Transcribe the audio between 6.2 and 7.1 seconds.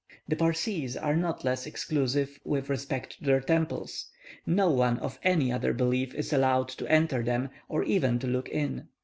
allowed to